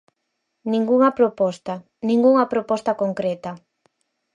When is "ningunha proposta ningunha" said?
0.73-2.45